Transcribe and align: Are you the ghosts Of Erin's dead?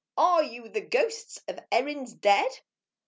Are 0.17 0.41
you 0.41 0.67
the 0.67 0.81
ghosts 0.81 1.39
Of 1.47 1.59
Erin's 1.71 2.15
dead? 2.15 2.49